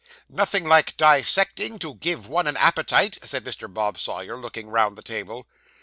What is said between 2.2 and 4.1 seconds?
one an appetite,' said Mr. Bob